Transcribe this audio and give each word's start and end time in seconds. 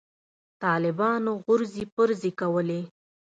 طالبانو 0.63 1.31
غورځې 1.45 1.83
پرځې 1.95 2.31
کولې. 2.39 2.81